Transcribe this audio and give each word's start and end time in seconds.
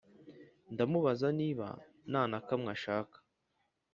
ndamubaza 0.73 1.27
niba 1.39 1.67
nanakamwe 2.11 2.69
ashaka 2.75 3.17